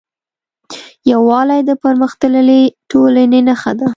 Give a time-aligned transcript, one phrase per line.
[1.11, 2.61] یووالی د پرمختللې
[2.91, 3.87] ټولنې نښه ده.